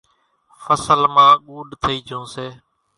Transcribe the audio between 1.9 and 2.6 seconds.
جھون سي۔